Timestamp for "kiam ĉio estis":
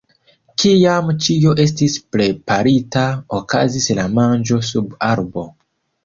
0.61-1.97